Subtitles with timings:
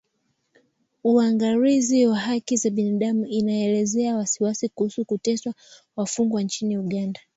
[1.03, 5.53] Uangalizi wa haki za binadamu inaelezea wasiwasi kuhusu kuteswa
[5.95, 7.19] wafungwa nchini Uganda